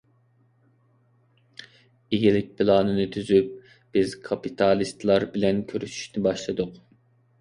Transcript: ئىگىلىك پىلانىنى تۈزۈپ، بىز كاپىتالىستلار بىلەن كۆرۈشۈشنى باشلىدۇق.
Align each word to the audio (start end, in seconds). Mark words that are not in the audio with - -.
ئىگىلىك 2.15 2.49
پىلانىنى 2.61 3.07
تۈزۈپ، 3.17 3.53
بىز 3.99 4.17
كاپىتالىستلار 4.29 5.27
بىلەن 5.37 5.65
كۆرۈشۈشنى 5.75 6.25
باشلىدۇق. 6.31 6.75